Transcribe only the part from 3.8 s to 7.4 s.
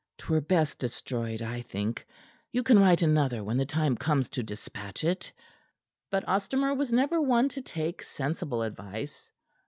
comes to dispatch it." But Ostermore was never